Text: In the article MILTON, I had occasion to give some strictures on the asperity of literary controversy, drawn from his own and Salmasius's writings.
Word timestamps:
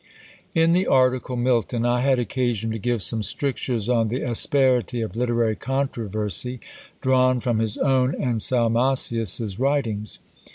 In 0.55 0.71
the 0.71 0.87
article 0.87 1.35
MILTON, 1.35 1.85
I 1.85 1.99
had 2.01 2.17
occasion 2.17 2.71
to 2.71 2.79
give 2.79 3.03
some 3.03 3.21
strictures 3.21 3.87
on 3.87 4.07
the 4.07 4.23
asperity 4.23 5.01
of 5.01 5.15
literary 5.15 5.55
controversy, 5.55 6.59
drawn 7.01 7.39
from 7.39 7.59
his 7.59 7.77
own 7.77 8.15
and 8.15 8.41
Salmasius's 8.41 9.59
writings. 9.59 10.17